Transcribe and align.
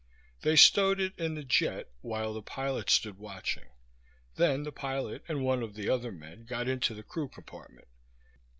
They 0.41 0.55
stowed 0.55 0.99
it 0.99 1.13
in 1.19 1.35
the 1.35 1.43
jet 1.43 1.91
while 2.01 2.33
the 2.33 2.41
pilot 2.41 2.89
stood 2.89 3.19
watching; 3.19 3.67
then 4.35 4.63
the 4.63 4.71
pilot 4.71 5.23
and 5.27 5.43
one 5.45 5.61
of 5.61 5.75
the 5.75 5.89
other 5.91 6.11
men 6.11 6.43
got 6.45 6.67
into 6.67 6.95
the 6.95 7.03
crew 7.03 7.27
compartment. 7.29 7.87